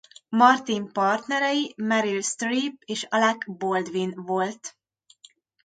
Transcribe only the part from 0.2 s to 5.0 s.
Martin partnerei Meryl Streep és Alec Baldwin volt.